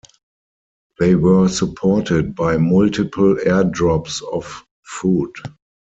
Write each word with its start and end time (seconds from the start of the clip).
They 0.99 1.13
were 1.13 1.47
supported 1.47 2.33
by 2.33 2.57
multiple 2.57 3.37
air 3.45 3.63
drops 3.63 4.23
of 4.33 4.65
food. 4.83 5.29